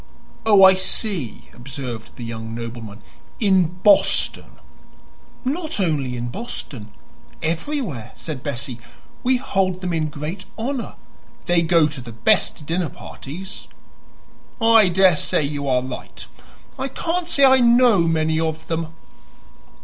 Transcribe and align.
"Oh, 0.47 0.63
I 0.63 0.73
see," 0.73 1.47
observed 1.53 2.15
the 2.15 2.23
young 2.23 2.55
nobleman. 2.55 3.03
"In 3.39 3.77
Boston." 3.83 4.53
"Not 5.45 5.79
only 5.79 6.17
in 6.17 6.29
Boston; 6.29 6.91
everywhere," 7.43 8.11
said 8.15 8.41
Bessie. 8.41 8.79
"We 9.21 9.37
hold 9.37 9.79
them 9.81 9.93
in 9.93 10.09
great 10.09 10.45
honor; 10.57 10.95
they 11.45 11.61
go 11.61 11.87
to 11.87 12.01
the 12.01 12.11
best 12.13 12.65
dinner 12.65 12.89
parties." 12.89 13.67
"I 14.59 14.89
daresay 14.89 15.43
you 15.43 15.67
are 15.67 15.83
right. 15.83 16.25
I 16.79 16.87
can't 16.87 17.29
say 17.29 17.45
I 17.45 17.59
know 17.59 17.99
many 18.07 18.39
of 18.39 18.65
them." 18.69 18.87